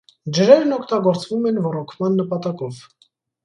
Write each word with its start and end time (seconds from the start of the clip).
Ջրերն 0.37 0.73
օգտագործվում 0.77 1.47
են 1.51 1.61
ոռոգման 1.67 2.19
նպատակով։ 2.25 2.85